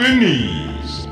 Maqiniso 0.00 1.08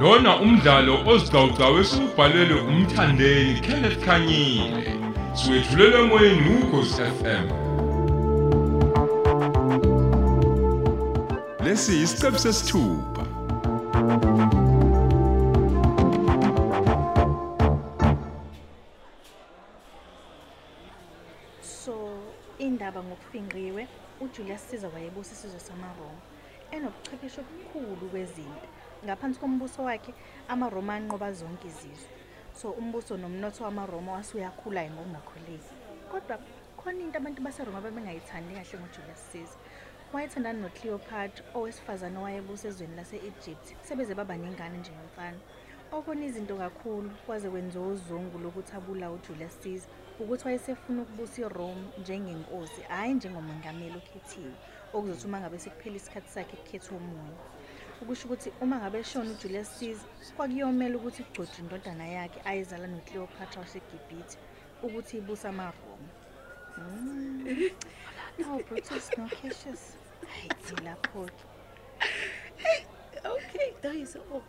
Lona 0.00 0.32
umdlalo 0.44 0.94
ozicawucawu 1.10 1.76
esubhalelwe 1.82 2.60
umthandeni 2.70 3.60
Kenneth 3.64 3.98
Khanyile. 4.04 4.92
Siwethulela 5.38 5.98
emoyeni 6.04 6.50
ukhosi 6.58 7.02
FM 7.18 7.46
Lesi 11.64 11.92
isiqebu 12.04 12.38
sesithupha. 12.44 13.24
So 21.62 21.94
indaba 22.58 23.00
ngokufingqiwe 23.02 23.82
uJulius 24.20 24.62
Caesar 24.70 24.90
wayebusa 24.94 25.32
isizwe 25.34 25.60
samaRoma. 25.60 26.33
Enobuchwepheshe 26.76 27.40
obukhulu 27.40 28.04
kwezinto. 28.12 28.68
Ngaphansi 29.04 29.40
kombuso 29.40 29.82
wakhe 29.88 30.12
amaRoma 30.48 30.94
anqoba 30.94 31.32
zonke 31.32 31.68
izizwe. 31.68 32.10
So 32.54 32.70
umbuso 32.70 33.16
nomnotho 33.16 33.64
wamaRoma 33.64 34.12
wasuyakhula 34.12 34.90
ngokungakholeki 34.90 35.72
kodwa 36.10 36.38
khona 36.78 37.00
into 37.00 37.18
abantu 37.18 37.42
baseRoma 37.42 37.80
babengayithandi 37.80 38.54
kahle 38.54 38.78
ngoJulius 38.78 39.22
Caesar. 39.32 39.60
Wayethandana 40.12 40.60
noCleopatra 40.62 41.44
owesifazane 41.54 42.18
owayebusa 42.18 42.68
ezweni 42.68 42.96
lase-Egypt 42.96 43.66
sebeze 43.86 44.14
baba 44.14 44.36
nengane 44.36 44.78
njengomfana 44.78 45.40
okona 45.92 46.24
izinto 46.24 46.56
kakhulu 46.56 47.10
kwaze 47.26 47.50
kwenziwa 47.50 47.86
uzungu 47.86 48.38
lokuthi 48.38 48.72
abula 48.76 49.10
uJulius 49.10 49.56
Caesar. 49.62 49.90
Ukuthi 50.20 50.44
wayesefuna 50.46 51.02
ukubusa 51.02 51.38
iRome 51.42 51.84
njengenkosi 52.00 52.80
hhayi 52.88 53.14
njengomongameli 53.14 53.96
okhethiwe 54.00 54.54
okuzothi 54.94 55.26
uma 55.26 55.40
ngabe 55.40 55.58
sekuphela 55.58 55.96
isikhathi 55.96 56.30
sakhe 56.34 56.56
kukhetha 56.60 56.90
omunye 56.98 57.36
ukusho 58.02 58.24
ukuthi 58.26 58.48
uma 58.64 58.76
ngabe 58.80 58.98
eshona 59.02 59.30
uJulius 59.34 59.70
Caesar 59.78 60.08
kwakuyomela 60.36 60.94
ukuthi 60.96 61.20
igcotshwe 61.22 61.58
indodana 61.62 62.04
yakhe 62.16 62.38
ayezala 62.48 62.86
noCleopatra 62.92 63.62
wasegibhithe 63.62 64.36
ukuthi 64.86 65.12
ibuse 65.20 65.46
amaRoma 65.52 66.10
Mm. 66.78 67.70
Oh, 68.46 68.60
Brutus, 68.68 69.10
no 69.16 69.28
Cassius. 69.28 69.96
Hayi, 70.26 70.84
lapho-ke. 70.84 71.53
Okay 73.94 74.04
dayisa 74.04 74.18
oh 74.32 74.42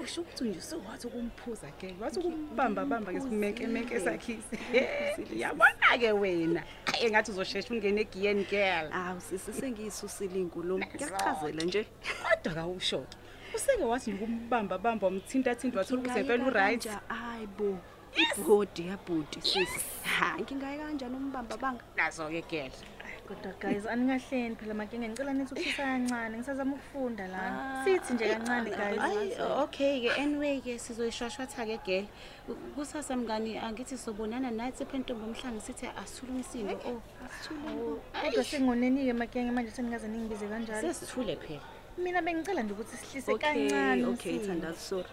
usho 0.00 0.20
ukuthi 0.20 0.44
nje 0.44 0.60
sowathi 0.60 1.06
ukumphuza 1.06 1.70
ke 1.80 1.94
wathi 2.00 2.18
ukumbamba 2.18 2.84
bamba 2.84 3.12
ke 3.12 3.20
simekemeke 3.20 4.00
sakhise 4.00 4.56
yabona-ke 5.36 6.12
wena. 6.12 6.62
Hayi 6.86 7.06
engathi 7.06 7.30
uzoshesha 7.30 7.74
ungene 7.74 8.00
egiyeni 8.00 8.44
girl. 8.44 8.92
Awu 8.92 9.20
sisi 9.20 9.52
sengiyisusile 9.52 10.40
inkulumo 10.40 10.84
ngiyachazela 10.86 11.64
nje. 11.64 11.86
Kodwa 12.22 12.54
kawusho-ke 12.54 13.16
useke 13.54 13.84
wathi 13.84 14.10
nje 14.10 14.24
ukumbamba 14.24 14.78
bamba 14.78 15.06
wamthintathinta 15.06 15.78
wathola 15.78 16.02
ukuthi 16.02 16.20
impela 16.20 16.46
uright. 16.46 16.88
Hayi 17.08 17.46
bo. 17.46 17.78
Ibhodi 18.16 18.86
yabhodi 18.86 19.40
sisi 19.40 19.80
ha 20.04 20.38
ngingaye 20.40 20.78
kanjani 20.78 21.16
umbamba 21.16 21.56
banga 21.56 21.84
nazo-ke 21.96 22.42
girl. 22.50 22.72
Kodwa 23.26 23.52
guys, 23.60 23.86
aningahleni 23.86 24.54
phela 24.56 24.74
makinga 24.74 25.08
ngicela 25.08 25.32
nithi 25.32 25.54
ukushisa 25.54 25.82
kancane, 25.82 26.36
ngisazama 26.38 26.74
ukufunda 26.74 27.26
lana. 27.28 27.84
Sithi 27.84 28.12
nje 28.14 28.28
kancane 28.28 28.70
guys. 28.70 28.98
Hayi 28.98 29.32
okay 29.62 30.00
ke 30.00 30.10
anyway 30.22 30.60
ke 30.60 30.78
sizoyishwashwatha 30.78 31.66
ke 31.66 31.78
girl 31.86 32.06
kusasa 32.74 33.16
mngani 33.16 33.58
angithi 33.58 33.98
sobonana 33.98 34.50
nathi 34.50 34.82
ephentombi 34.82 35.24
omhlanga 35.24 35.60
sithi 35.60 35.86
asithule 35.86 36.32
umsindo 36.32 36.74
oh 36.86 37.02
asithule 37.26 37.98
Kodwa 38.22 38.44
sengonenike 38.44 39.12
makinga 39.12 39.52
manje 39.52 39.70
seningaze 39.70 40.08
ningibize 40.08 40.46
kanjalo. 40.48 40.80
sesithule 40.80 41.36
phela 41.36 41.60
Mina 41.98 42.22
bengicela 42.22 42.62
nje 42.62 42.72
ukuthi 42.72 42.96
sihlise 42.96 43.32
okay 43.32 43.68
kancane. 43.68 44.04
okay 44.06 44.32
umsindo. 44.32 44.46
thandazi 44.46 44.78
sorry 44.80 45.08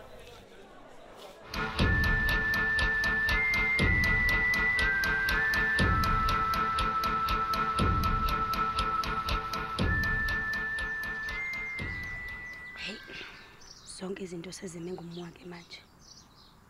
zonke 14.04 14.24
izinto 14.24 14.52
sezime 14.52 14.92
ngumwake 14.92 15.46
manje. 15.52 15.80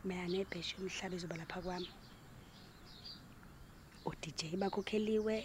Mina 0.05 0.27
nebheshe 0.29 0.73
umhlaba 0.77 1.15
izoba 1.17 1.35
lapha 1.41 1.59
kwami. 1.65 1.89
O-DJ 4.05 4.41
bakhokheliwe. 4.61 5.35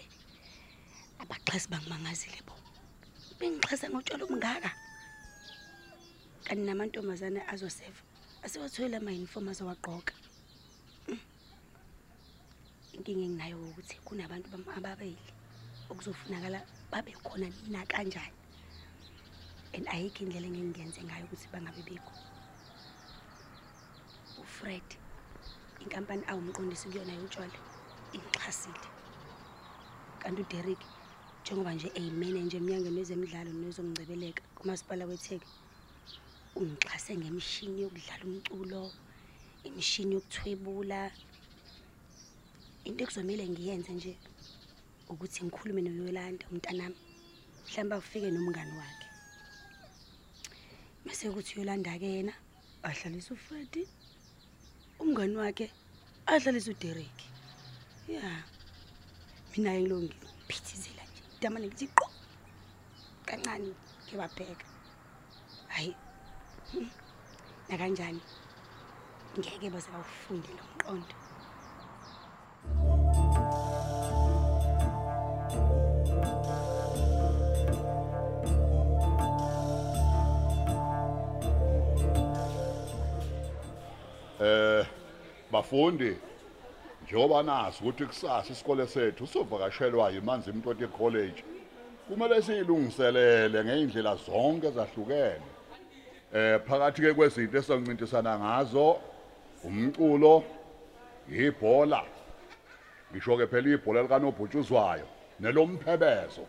Abaxhasi 1.21 1.67
bangimangazile 1.71 2.39
bo. 2.47 2.53
Bengixhasa 3.39 3.89
ngotshalo 3.89 4.23
obungaka. 4.25 4.69
Kanti 6.45 6.63
namantombazane 6.67 7.41
azoseva. 7.53 8.01
Asewathola 8.45 8.97
ama-uniform 9.01 9.49
azowagqoka. 9.49 10.13
Mm. 11.09 11.19
Inkinga 12.93 13.23
enginayo 13.25 13.57
ukuthi 13.65 13.95
kunabantu 14.05 14.47
bam- 14.53 14.71
ababili 14.77 15.17
okuzofunakala 15.89 16.59
babe 16.91 17.11
khona 17.25 17.47
nina 17.49 17.81
kanjani. 17.91 18.38
And 19.75 19.85
ayikho 19.93 20.19
indlela 20.23 20.47
engingenze 20.47 20.99
ngayo 21.03 21.25
ukuthi 21.25 21.47
bangabe 21.53 21.81
bekho 21.87 22.13
ufred 24.43 24.87
inkampani 25.83 26.23
awumqondisi 26.31 26.85
kuyona 26.89 27.13
yotshwala 27.19 27.59
ingixhasile 28.15 28.87
kanti 30.21 30.41
uderek 30.43 30.81
njengoba 31.41 31.71
nje 31.73 31.87
eyimanaje 31.99 32.55
emnyangweni 32.59 32.99
wezemidlalo 32.99 33.51
nezokungcebeleka 33.53 34.43
kumasipala 34.57 35.03
wetheke 35.09 35.47
ungixhase 36.59 37.11
ngemishini 37.19 37.81
yokudlala 37.83 38.23
umculo 38.29 38.83
imishini 39.67 40.13
yokuthwebula. 40.15 41.01
Into 42.87 43.03
ekuzomele 43.03 43.43
ngiyenze 43.49 43.91
nje 43.93 44.13
ukuthi 45.11 45.39
ngikhulume 45.45 45.81
noyolanda 45.81 46.45
umntanami 46.51 46.97
mhlawumbe 47.63 47.95
afike 47.95 48.29
nomngani 48.31 48.73
wakhe. 48.79 49.08
Mase 51.09 51.25
kuthi 51.33 51.51
uyolanda-ke 51.57 52.07
yena? 52.15 52.33
Ahlalise 52.83 53.33
ufredi 53.33 53.81
umngani 55.01 55.35
wakhe 55.41 55.65
ahlalise 56.31 56.69
uderek. 56.71 57.17
Ya. 58.07 58.29
Mina-ke 59.51 59.79
ngilo 59.81 59.97
ngiphithizela 60.01 61.03
nje. 61.09 61.21
Damane 61.41 61.65
ngithi 61.67 61.87
qo 61.97 62.05
kancane 63.27 63.69
ngewabheka 64.05 64.67
hhayi 65.73 65.93
hmm, 66.71 66.89
nakanjani? 67.69 68.21
Ngeke 69.37 69.67
baze 69.73 69.89
bawufunde 69.93 70.49
lo 70.57 70.63
mqondo. 70.75 71.15
Bafundi 85.59 86.17
njengoba 87.03 87.43
nazi 87.43 87.77
ukuthi 87.81 88.05
kusasa 88.05 88.51
isikole 88.51 88.87
sethu 88.87 89.27
sovakashelwa 89.27 90.11
yimanzi 90.11 90.49
imntoti 90.49 90.87
college 90.87 91.43
kumele 92.07 92.41
siyilungiselele 92.41 93.63
ngeindlela 93.63 94.15
zonke 94.15 94.67
ezahlukene. 94.67 95.47
Eh 96.33 96.59
phakathi 96.67 97.01
ke 97.01 97.13
kwezinto 97.13 97.57
esoncintisana 97.57 98.39
ngazo 98.39 98.99
umculo 99.63 100.43
ibhola 101.29 102.03
ngisho 103.11 103.37
ke 103.37 103.47
phela 103.47 103.69
ibhola 103.69 104.01
likanobhutshuzwayo 104.01 105.07
nelomphebezo 105.39 106.45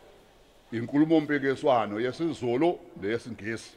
inkulumo 0.73 1.21
mpikiswano 1.21 2.01
yesiZulu 2.01 2.79
neyesingisi 3.01 3.73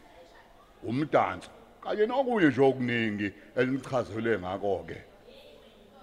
umdanso 0.83 1.49
kanye 1.83 2.05
nokunye 2.05 2.47
nje 2.47 2.61
okuningi 2.61 3.31
elinichazelwe 3.55 4.39
ngako 4.39 4.85
ke 4.87 5.12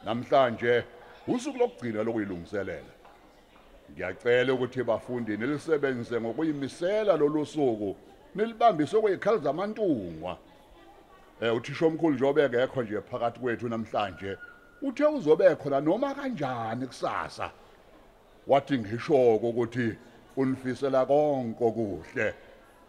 namhlanje 0.04 0.84
usuku 1.28 1.58
lokugcina 1.58 2.02
lokuyilungiselela. 2.02 2.92
Ngiyacela 3.92 4.52
ukuthi 4.54 4.82
bafundi 4.82 5.36
nilisebenzise 5.36 6.20
ngokuyimisela 6.20 7.16
lolu 7.16 7.46
suku 7.46 7.96
nilibambise 8.34 9.00
kwezikhali 9.00 9.38
zamantungwa. 9.38 10.36
Eh 11.40 11.56
uthisha 11.56 11.86
omkhulu 11.86 12.14
njobe 12.14 12.48
ngekho 12.48 12.82
nje 12.82 13.00
phakathi 13.00 13.40
kwethu 13.40 13.68
namhlanje 13.68 14.36
uthe 14.82 15.04
uzobe 15.04 15.56
khona 15.56 15.80
noma 15.80 16.14
kanjani 16.14 16.86
kusasa? 16.86 17.50
Wathi 18.46 18.78
ngisho 18.78 19.34
ukuthi 19.36 19.96
unifisela 20.36 21.06
konke 21.06 21.64
okuhle. 21.64 22.34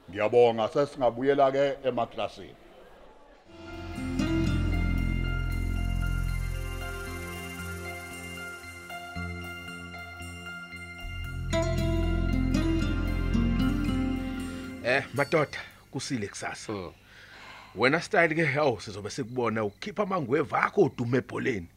Ngiyabonga 0.10 0.68
sesingabuyela 0.68 1.52
ke 1.52 1.78
emaklasini. 1.84 2.56
Madoda 15.13 15.60
kusile 15.92 16.28
kusasa. 16.28 16.74
Wena 17.75 18.02
style 18.02 18.36
ke 18.36 18.46
hawu 18.46 18.81
sizobe 18.81 19.10
sikubona 19.10 19.63
ukhipha 19.63 20.04
amangweva 20.04 20.63
akho 20.63 20.81
udume 20.81 21.18
ebholeni. 21.18 21.68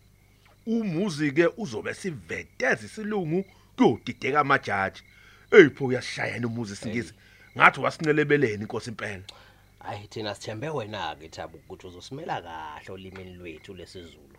Umuzi 0.66 1.32
ke 1.32 1.46
uzobe 1.56 1.94
siveteza 1.94 2.86
isilungu 2.86 3.44
kuyodideka 3.76 4.40
amajaji. 4.40 5.02
Eyipho 5.50 5.84
uyashayana 5.84 6.46
umuzi 6.46 6.76
singizi 6.76 7.12
ngathi 7.56 7.80
wasincelebeleni 7.80 8.62
inkosi 8.62 8.90
impela 8.90 9.22
hayi 9.78 10.08
thina 10.08 10.34
sithembe 10.34 10.68
wena-ke 10.68 11.28
thabo 11.28 11.58
ukuthi 11.58 11.86
uzosimela 11.86 12.42
kahle 12.42 12.92
olimini 12.92 13.34
lwethu 13.34 13.74
lesizulu 13.74 14.38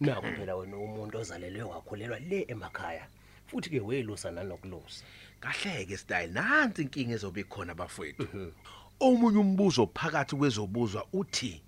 naku 0.00 0.26
phela 0.26 0.56
wena 0.56 0.76
umuntu 0.76 1.18
ozalelwe 1.18 1.62
wakhulelwa 1.62 2.18
le 2.18 2.44
emakhaya. 2.48 3.06
Futhi-ke 3.46 3.80
welusa 3.80 4.30
nanokulusa 4.30 5.04
kahleke 5.40 5.96
style. 5.96 6.32
Nansi 6.32 6.82
inkinga 6.82 7.14
ezobe 7.14 7.40
ikhona 7.40 7.74
bafowethu 7.74 8.52
omunye 9.00 9.38
umbuzo 9.38 9.86
phakathi 9.94 10.36
kwezobuzwa 10.36 11.06
uthi 11.12 11.62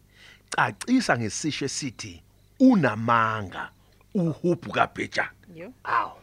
cacisa 0.50 1.18
ngesisho 1.18 1.64
esithi 1.64 2.22
unamanga 2.60 3.70
uhubhu 4.14 4.70
kabhejana 4.72 5.30
yo. 5.54 5.72
Awu 5.84 6.18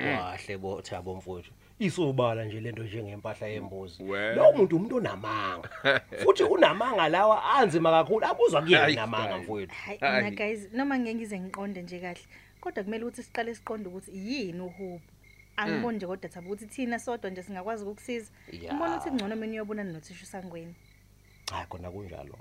wahle 0.00 0.56
bo 0.58 0.82
thabo 0.82 1.14
mfowethu 1.16 1.50
isobala 1.78 2.44
nje 2.44 2.60
lento 2.60 2.82
njengempahla 2.82 3.46
yembuzi. 3.46 4.02
We. 4.02 4.34
lo 4.34 4.52
muntu 4.52 4.76
umuntu 4.76 4.96
onamanga. 4.96 5.68
Futhi 6.24 6.42
unamanga 6.42 7.08
lawa 7.08 7.44
anzima 7.54 7.90
kakhulu. 7.90 8.26
Abuzwa 8.26 8.62
kuyena 8.62 8.82
Hayi, 8.82 8.96
namanga 8.96 9.28
hayi. 9.28 9.42
mfowethu. 9.42 9.74
Hayi 9.74 9.98
Hayi. 9.98 10.24
mina 10.24 10.36
guys 10.36 10.68
noma 10.72 10.98
ngeke 10.98 11.14
ngize 11.14 11.40
ngiqonde 11.40 11.82
nje 11.82 12.00
kahle. 12.00 12.20
Kodwa 12.66 12.84
kumele 12.84 13.04
ukuthi 13.04 13.22
siqale 13.22 13.54
siqonde 13.54 13.88
ukuthi 13.88 14.10
yini 14.28 14.60
uhubo 14.60 15.00
angiboni 15.56 15.96
nje 15.96 16.06
kodwa 16.06 16.28
thaba 16.28 16.46
ukuthi 16.46 16.66
thina 16.66 16.98
sodwa 16.98 17.30
nje 17.30 17.42
singakwazi 17.42 17.84
ukukusiza. 17.84 18.30
Ya. 18.52 18.74
ngibona 18.74 18.96
ukuthi 18.96 19.10
ngcono 19.14 19.36
mina 19.36 19.52
uyobonana 19.52 19.92
nothisha 19.92 20.24
usangweni. 20.24 20.74
Hayi 21.50 21.66
khona 21.70 21.90
kunjalo 21.90 22.38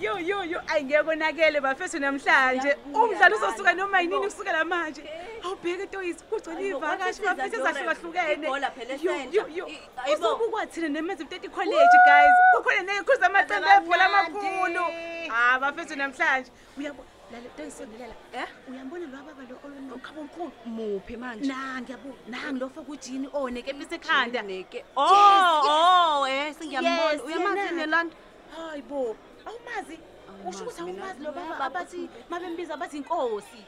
yo 0.00 0.18
yo 0.18 0.44
yo 0.44 0.60
ayingeke 0.68 1.02
konakele 1.04 1.60
bafethu 1.60 1.98
namhlanje. 1.98 2.76
Umdlalo 2.94 3.36
uzosuka 3.36 3.74
noma 3.74 4.00
yinini 4.00 4.20
kusukela 4.20 4.64
manje? 4.64 5.02
Awubheke 5.66 5.86
toyisi 5.86 6.24
kugcwele 6.24 6.68
ivakashi 6.68 7.22
bafethu 7.22 7.56
ezahlukahlukene 7.56 8.46
Ibhola 8.46 8.70
phela 8.70 8.94
Yo, 8.94 9.12
esentsha. 9.12 9.40
yo, 9.40 9.46
yo. 9.54 9.66
I- 9.66 9.80
ayibo. 10.04 10.28
usubukwathina 10.28 10.88
nemezi 10.88 11.24
mteti 11.24 11.48
college 11.48 11.98
guys. 12.06 12.34
Kukhona 12.56 12.82
ney'khuzi 12.82 13.24
amacembe 13.24 13.68
ebhola 13.76 14.04
amakhulu. 14.06 14.84
Ah 15.30 15.58
bafethu 15.60 15.96
namhlanje. 15.96 16.50
Uyabo 16.78 17.04
lale 17.32 17.48
toyisondelela 17.56 18.14
Eh? 18.32 18.46
uyambona 18.70 19.06
lo 19.06 19.16
baba 19.16 19.42
lo 19.50 19.56
olona 19.64 19.94
ukhabomkhulu 19.94 20.52
muphi 20.66 21.16
manje? 21.16 21.48
Na 21.48 21.80
ngiyabona 21.80 22.14
nangi 22.28 22.60
lo 22.60 22.68
faka 22.68 22.92
ujini 22.92 23.28
onekepisa 23.32 23.94
ekhanda 23.96 24.42
neke? 24.42 24.84
Oh 24.96 25.62
oh 25.66 26.26
eh 26.28 26.54
sengiyambona. 26.54 27.12
Yes, 27.12 27.22
uyamazi 27.26 27.58
yena. 27.60 27.72
nelanda 27.72 28.16
hayi 28.56 28.82
bo. 28.82 29.16
Awumazi. 29.46 29.98
Usho 30.48 30.62
ukuthi 30.64 30.82
mina. 30.82 31.02
awumazi 31.02 31.22
lo 31.24 31.32
baba 31.32 31.48
Baba, 31.48 31.64
abathi 31.64 32.08
mabembiza 32.30 32.74
abathi 32.74 32.96
inkosi. 32.96 33.60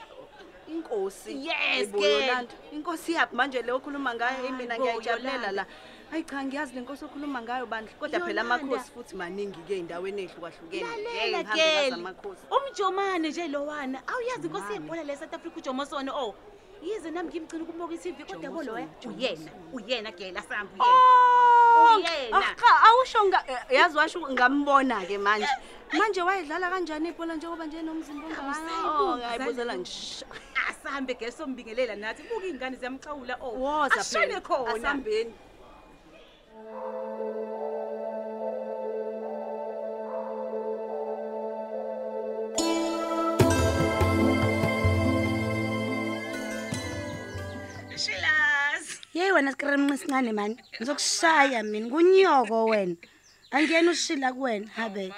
Inkosi 0.68 1.32
Yes, 1.46 1.56
Hayibo, 1.56 1.98
girl. 1.98 2.20
Yolanda. 2.22 2.54
inkosi 2.72 3.12
yaphi 3.12 3.36
manje 3.36 3.62
le 3.62 3.72
okhuluma 3.72 4.14
ngayo 4.14 4.36
Hayi 4.36 4.52
mina 4.52 4.76
bo, 4.76 4.82
ngiyayijabulela 4.84 5.32
Yolanda. 5.32 5.52
la 5.52 5.66
hayi 6.10 6.24
cha 6.24 6.44
ngiyazi 6.44 6.74
le 6.74 6.80
nkosi 6.80 7.04
okhuluma 7.04 7.42
ngayo 7.42 7.66
bandla 7.66 7.92
kodwa 8.00 8.20
phela 8.20 8.42
Yolanda. 8.42 8.54
amakhosi 8.54 8.90
futhi 8.94 9.16
maningi-ke 9.16 9.72
ey'ndaweni 9.74 10.22
ey'hlukahlukene 10.22 10.84
lalela 10.84 11.38
Ngeke 11.38 11.44
ngihambe 11.44 11.44
ngazi 11.44 11.90
geli 11.90 11.94
amakhosi 11.94 12.42
umjomane 12.56 13.28
nje 13.28 13.48
lowana 13.48 13.98
awuyazi 14.08 14.46
inkosi 14.46 14.72
yebhola 14.72 15.02
le 15.04 15.16
south 15.16 15.34
africa 15.34 15.56
ujomosono 15.56 16.12
o 16.16 16.34
yize 16.82 17.10
nami 17.10 17.28
ngimgcina 17.28 17.62
ukubuka 17.64 17.94
i-tv 17.94 18.24
kodwa 18.24 18.44
yabo 18.44 18.62
loya 18.62 18.86
uyena 19.08 19.50
uyena 19.72 20.10
gela 20.12 20.42
sambu 20.42 20.74
uyena 20.78 22.10
uyena 22.10 22.54
cha 22.60 22.70
awusho 22.88 23.24
nga- 23.26 23.44
eh, 23.48 23.76
yazi 23.78 23.96
washo 23.98 24.20
ngambona-ke 24.30 25.18
manje 25.18 25.48
manje 25.98 26.22
wayedlala 26.22 26.70
kanjani 26.70 27.08
ibhola 27.08 27.34
njengoba 27.34 27.66
nje 27.66 27.82
nomzimba 27.82 28.26
Awusayibuki, 28.28 29.02
ongayibuzela 29.02 29.72
Zandile. 29.72 29.78
ngisho 29.78 30.26
asambe 30.70 31.14
gesi 31.14 31.36
sombingelela 31.38 31.94
nathi 31.96 32.22
buka 32.28 32.46
iy'ngane 32.46 32.76
ziyamxawula 32.80 33.34
o 33.40 33.48
woza 33.62 34.00
ashone 34.00 34.40
khona. 34.40 34.72
Asambeni. 34.74 35.32
Shilazi 48.04 48.94
yeyi 49.14 49.32
wena 49.32 49.50
sikremnqa 49.52 49.94
esincane 49.94 50.32
mani. 50.32 50.56
Ngizokushaya 50.76 51.62
mina. 51.62 51.88
Kunyoko 51.92 52.64
wena. 52.70 52.96
Angiyena 53.50 53.90
ushila 53.90 54.32
kuwena 54.32 54.68
habe 54.76 55.14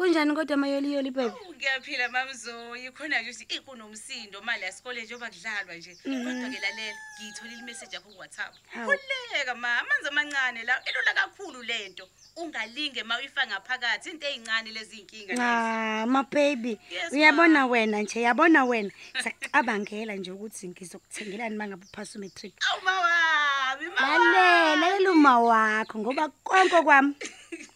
kunjani 0.00 0.34
kodwa 0.34 0.54
amayoliyoli 0.54 1.10
bebe 1.10 1.36
ngiyaphila 1.60 2.08
mamzoyi 2.08 2.90
khona 2.90 3.20
nje 3.20 3.30
ukuthi 3.30 3.54
ikunomsindo 3.54 4.40
mali 4.40 4.64
yasikole 4.64 5.02
njengoba 5.02 5.30
kudlalwa 5.30 5.74
nje. 5.74 5.94
Kodwa-ke 5.94 6.58
lalela 6.64 6.96
ngiyitholile 7.18 7.60
imeseji 7.60 7.94
yakho 7.94 8.08
ku-whatsapp. 8.08 8.54
Hawu. 8.72 8.92
khuleka 8.92 9.54
ma. 9.54 9.80
Amanzi 9.80 10.08
amancane 10.08 10.64
la. 10.64 10.80
Ilula 10.88 11.12
kakhulu 11.14 11.62
le 11.62 11.88
nto. 11.88 12.08
Ungalinge 12.36 13.02
ma 13.02 13.18
uyifake 13.18 13.46
ngaphakathi. 13.48 14.10
Into 14.10 14.26
ey'ncane 14.26 14.70
lezi 14.72 14.96
y'nkinga 14.96 15.32
lezi. 15.32 15.42
Ah, 15.42 16.06
mababy 16.06 16.78
Yes, 16.90 17.12
uyabona 17.12 17.66
wena 17.66 18.02
nje 18.02 18.20
yabona 18.20 18.64
wena. 18.64 18.90
Sakucabangela 19.22 20.14
nje 20.16 20.30
ukuthi 20.30 20.68
ngizokuthengelani 20.68 21.54
uma 21.54 21.68
ngabe 21.68 21.84
uphasa 21.84 22.18
umatric 22.18 22.54
awu 22.70 22.80
mawabi 22.84 23.86
lalela 24.00 24.76
lalela 24.76 25.10
uma 25.10 25.40
wakho 25.40 25.98
ngoba 25.98 26.28
konke 26.28 26.82
kwami. 26.82 27.14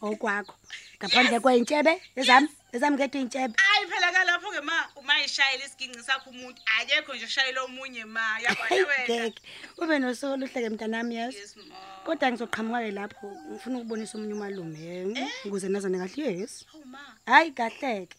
Okwakho. 0.06 0.54
Ngaphandle 0.98 1.40
kwey'ntshebe 1.40 1.92
ezami 2.20 2.48
ezami 2.74 2.94
ngedwa 2.96 3.18
iy'ntshebe. 3.20 3.54
Hayi 3.64 3.84
phela 3.90 4.08
kalapho-ke 4.16 4.60
ma 4.68 4.76
uma 5.00 5.14
yishayela 5.22 5.64
isiginci 5.64 6.02
sakho 6.02 6.30
umuntu 6.30 6.60
akekho 6.78 7.14
nje 7.14 7.24
ushayela 7.24 7.60
omunye 7.62 8.04
ma 8.04 8.24
yabona 8.44 8.68
hayi 8.68 8.84
wena. 8.90 9.04
ngeke. 9.04 9.40
Ube 9.78 9.98
nosuku 9.98 10.32
oluhleke 10.32 10.68
mntanami 10.70 11.14
yeso 11.14 11.38
yes 11.38 11.56
ma. 11.56 11.76
Kodwa 12.04 12.30
ngizoqhamuka-ke 12.30 12.90
lapho 12.98 13.26
ngifuna 13.50 13.76
ukubonisa 13.78 14.14
omunye 14.18 14.34
umalume 14.34 14.80
eh, 15.20 15.46
ukuze 15.46 15.68
nazane 15.68 15.98
kahle 15.98 16.40
yes. 16.40 16.64
Awu 16.74 16.84
ma. 16.84 17.02
Hhayi 17.26 17.50
kahleke. 17.58 18.16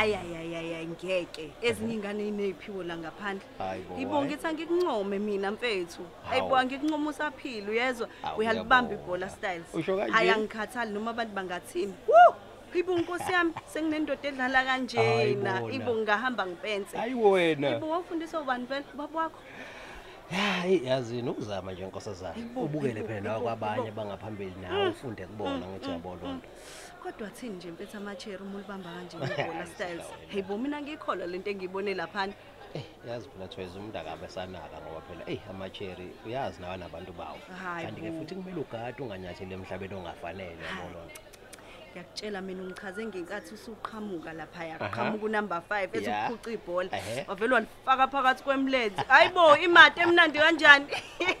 Hayi 0.00 0.12
hayi 0.12 0.34
hayi 0.34 0.54
hayi 0.54 0.72
hayi, 0.72 0.86
ngeke 0.86 1.50
ezinye 1.62 1.94
iy'ngane 1.94 2.22
yiney'phiwo 2.24 2.82
la 2.82 2.96
ngaphandle 2.96 3.44
Hayi 3.58 3.82
bo, 3.88 3.96
ibo 4.00 4.16
why? 4.18 4.24
ngithi 4.26 4.46
angikuncome 4.46 5.18
mina 5.18 5.50
mfethu 5.50 6.02
Hawu. 6.24 6.32
ayibo 6.32 6.56
angikuncome 6.56 7.08
usaphila 7.08 7.70
uyezwa 7.70 8.08
Hawu, 8.22 8.38
uyalibamba 8.38 8.82
ngiyabonga. 8.82 9.04
ibhola 9.04 9.28
styles 9.28 9.74
Usho 9.74 9.96
kanje? 9.96 10.12
hayi 10.12 10.30
angikhathali 10.30 10.90
noma 10.92 11.10
abantu 11.10 11.34
bangathini 11.34 11.94
Wu! 12.08 12.34
ibo 12.74 12.98
nkosi 12.98 13.32
yami 13.32 13.52
senginendoda 13.66 14.28
edlala 14.28 14.58
Hayi 14.58 14.68
kanjena 14.68 15.60
bona. 15.60 15.74
ibo 15.74 15.90
ngingahamba 15.94 16.46
ngipense 16.46 16.96
hayi 16.96 17.14
wena 17.14 17.76
ibo 17.76 17.88
wawufundiswa 17.88 18.40
ubani 18.40 18.64
vele 18.66 18.84
ubaba 18.94 19.18
wakho 19.20 19.38
hayi 20.36 20.86
yazini 20.86 21.30
ukuzama 21.30 21.72
nje 21.72 21.86
nkosazana. 21.86 22.34
Hayibo, 22.34 22.62
ubukele 22.62 22.92
hayibo, 22.92 23.08
phela 23.08 23.20
nawe 23.20 23.32
hayibo, 23.34 23.44
kwabanye 23.44 23.76
hayibo. 23.82 24.00
abangaphambili 24.00 24.54
nawe 24.62 24.88
ufunde 24.88 25.26
kubona 25.26 25.66
ngithi 25.66 25.90
yabona 25.90 26.22
lonto 26.22 26.48
kodwa 27.02 27.30
thini 27.30 27.56
nje 27.56 27.70
mfethu 27.70 27.96
amacheri 27.96 28.42
uma 28.42 28.54
ulibamba 28.54 28.90
kanje 28.90 29.16
ibhola 29.42 29.66
styles 29.66 30.06
hayibo 30.28 30.58
mina 30.58 30.82
ngiyikholwa 30.82 31.26
lento 31.26 31.50
engiyibone 31.50 31.94
laphana. 31.94 32.32
Eh 32.74 32.82
yazi 33.08 33.28
phela 33.28 33.48
Thweza 33.48 33.78
umuntu 33.78 33.98
akabe 33.98 34.28
sanaka 34.28 34.76
ngoba 34.80 35.00
phela 35.00 35.22
eh 35.26 35.40
amacheri 35.50 36.08
uyazi 36.26 36.60
nawe 36.60 36.76
nabantu 36.76 37.12
bawo. 37.12 37.38
Hayi 37.62 37.86
kanti 37.86 38.00
ke 38.00 38.10
bo. 38.10 38.18
futhi 38.18 38.34
kumele 38.34 38.60
ugade 38.60 39.02
unganyatheli 39.02 39.54
emhlabeni 39.54 39.94
ongafanele 39.94 40.62
yabona 40.66 41.29
ngiyakutshela 41.90 42.40
mina 42.40 42.62
ungichaze 42.62 43.06
ngenkathi 43.06 43.54
usuqhamuka 43.54 44.32
laphaya 44.32 44.80
Aha. 44.80 44.88
qhamuka 44.88 45.24
unumber 45.26 45.62
five 45.68 45.90
ethi 45.96 46.10
Ya. 46.10 46.28
ukuphuca 46.30 46.50
ibhola 46.52 46.88
Ehhe. 46.96 47.24
wavele 47.28 47.54
walifaka 47.54 48.08
phakathi 48.08 48.42
kwemlenzi 48.42 49.02
hayi 49.08 49.28
bo 49.28 49.56
imati 49.56 50.00
emnandi 50.00 50.38
kanjani 50.38 50.86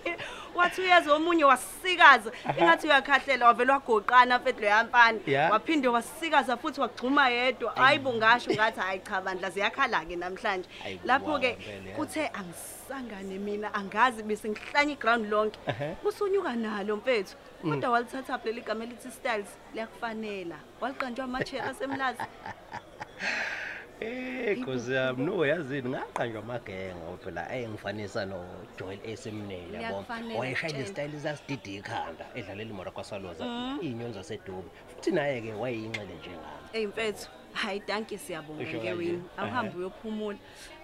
wathi 0.54 0.80
uyeza 0.80 1.14
omunye 1.14 1.44
wasikaza. 1.44 2.30
Engathi 2.58 2.86
uyakhahlela 2.86 3.46
wavele 3.46 3.72
wagoqana 3.72 4.38
mfethu 4.38 4.60
loya 4.60 4.84
mfana 4.84 5.18
Ya. 5.26 5.50
waphinde 5.52 5.88
wasikaza 5.88 6.56
futhi 6.56 6.80
wagxuma 6.80 7.28
yedwa. 7.28 7.72
Hayi 7.76 7.98
bo 7.98 8.12
ngasho 8.14 8.50
ngathi 8.50 8.80
hayi 8.80 9.00
cha 9.00 9.20
bandla 9.20 9.50
ziyakhala-ke 9.50 10.16
namhlanje. 10.16 10.68
Ayi 10.84 10.96
bo, 10.96 11.06
lapho-ke 11.08 11.46
wow, 11.48 11.56
vele, 11.56 11.90
yazi. 11.90 11.96
kuthe 11.96 12.28
angisangane 12.28 13.38
mina 13.38 13.74
angazi 13.74 14.22
bese 14.22 14.48
ngihlanye 14.48 14.92
iground 14.92 15.30
lonke. 15.30 15.58
Kusunyuka 16.02 16.52
nalo 16.56 16.96
mfethu. 16.96 17.36
Kodwa 17.62 17.90
walithatha 17.90 18.38
phi 18.38 18.48
leli 18.48 18.60
gama 18.60 18.84
elithi 18.84 19.10
styles 19.10 19.48
liyakufanela. 19.74 20.56
Waliqanjwa 20.80 21.24
amacheri 21.24 21.60
asemlazi. 21.62 22.22
Eh 24.00 24.58
Nkosi 24.58 24.92
yami 24.92 25.24
no 25.24 25.46
yazini 25.46 25.88
ngaqanjwa 25.88 26.42
amagenga 26.42 27.16
phela 27.24 27.50
ayengifanisa 27.50 28.26
no 28.26 28.44
Joel 28.78 28.98
Esemnene 29.04 29.72
yabo. 29.72 29.76
Liyakufanele 29.78 30.38
Wayeshaya 30.38 30.72
ukutshela. 30.72 30.88
istyle 31.04 31.18
zasididi 31.18 31.76
ikhanda 31.76 32.26
edlalela 32.34 32.70
imora 32.70 32.90
kwaSaloza 32.90 33.44
inyoni 33.82 34.12
zaseDube. 34.14 34.68
Futhi 34.96 35.10
naye 35.10 35.40
ke 35.40 35.52
wayeyinxele 35.52 36.14
njengami. 36.14 36.68
Ey 36.72 36.86
mfethu, 36.86 37.28
hayi 37.52 37.82
danki 37.86 38.18
siyabonga 38.18 38.62
Usho 38.62 38.78
ke 38.80 38.86
kanje? 38.86 38.92
wini. 38.92 39.22
Awuhambe 39.36 39.68
Ehhe. 39.70 39.78
uyophumula. 39.78 40.38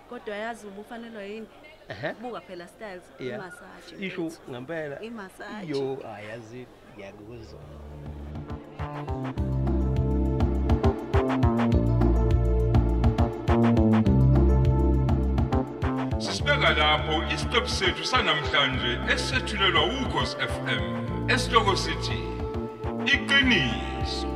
Kodwa 0.08 0.36
yazi 0.36 0.66
ubufanelwa 0.66 1.22
yini? 1.22 1.46
Ehhe. 1.88 2.14
Buka 2.20 2.40
phela 2.40 2.68
styles 2.68 3.02
Yeah. 3.20 3.38
imassage. 3.38 4.06
Isho 4.06 4.22
mfethu. 4.22 4.50
ngempela. 4.50 5.00
Imassage. 5.02 5.72
Yo 5.72 5.98
ayazi 6.14 6.66
ngiyakuzwa. 6.94 7.60
Sisibeka 16.46 16.74
lapho 16.78 17.24
isiqephu 17.34 17.68
sethu 17.68 18.04
sanamhlanje 18.04 18.98
esethulelwa 19.12 19.82
ukhosi 19.86 20.36
FM. 20.36 20.82
Esihloko 21.28 21.76
sithi 21.76 22.18
iqiniso. 23.14 24.35